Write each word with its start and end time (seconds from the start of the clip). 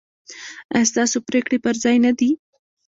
ایا 0.73 0.89
ستاسو 0.91 1.17
پریکړې 1.27 1.57
پر 1.63 1.75
ځای 1.83 1.97
نه 2.05 2.11
دي؟ 2.19 2.29